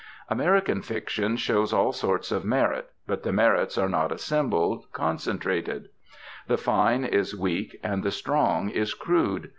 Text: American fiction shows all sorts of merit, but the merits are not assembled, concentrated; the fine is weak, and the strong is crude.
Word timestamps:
American 0.29 0.81
fiction 0.81 1.37
shows 1.37 1.71
all 1.71 1.91
sorts 1.91 2.31
of 2.31 2.43
merit, 2.43 2.89
but 3.05 3.21
the 3.21 3.31
merits 3.31 3.77
are 3.77 3.87
not 3.87 4.11
assembled, 4.11 4.87
concentrated; 4.93 5.89
the 6.47 6.57
fine 6.57 7.05
is 7.05 7.35
weak, 7.37 7.79
and 7.83 8.01
the 8.01 8.09
strong 8.09 8.67
is 8.69 8.95
crude. 8.95 9.49